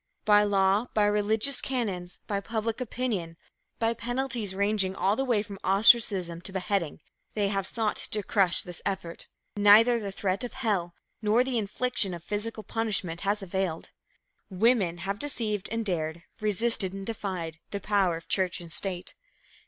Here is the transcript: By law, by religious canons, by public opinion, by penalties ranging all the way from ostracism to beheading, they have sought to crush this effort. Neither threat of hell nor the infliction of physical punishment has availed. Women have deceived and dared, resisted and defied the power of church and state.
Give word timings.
By 0.25 0.41
law, 0.41 0.87
by 0.95 1.03
religious 1.05 1.61
canons, 1.61 2.17
by 2.25 2.39
public 2.41 2.81
opinion, 2.81 3.37
by 3.77 3.93
penalties 3.93 4.55
ranging 4.55 4.95
all 4.95 5.15
the 5.15 5.23
way 5.23 5.43
from 5.43 5.59
ostracism 5.63 6.41
to 6.41 6.51
beheading, 6.51 7.01
they 7.35 7.49
have 7.49 7.67
sought 7.67 7.97
to 7.97 8.23
crush 8.23 8.63
this 8.63 8.81
effort. 8.83 9.27
Neither 9.55 10.09
threat 10.09 10.43
of 10.43 10.53
hell 10.53 10.95
nor 11.21 11.43
the 11.43 11.59
infliction 11.59 12.15
of 12.15 12.23
physical 12.23 12.63
punishment 12.63 13.21
has 13.21 13.43
availed. 13.43 13.91
Women 14.49 14.97
have 15.05 15.19
deceived 15.19 15.69
and 15.69 15.85
dared, 15.85 16.23
resisted 16.39 16.93
and 16.93 17.05
defied 17.05 17.59
the 17.69 17.79
power 17.79 18.17
of 18.17 18.27
church 18.27 18.59
and 18.59 18.71
state. 18.71 19.13